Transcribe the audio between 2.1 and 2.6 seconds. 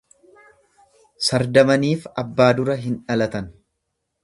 abbaa